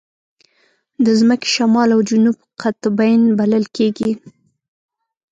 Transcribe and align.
د 1.05 1.07
ځمکې 1.19 1.47
شمال 1.55 1.89
او 1.95 1.99
جنوب 2.09 2.37
قطبین 2.61 3.21
بلل 3.39 3.65
کېږي. 3.75 4.11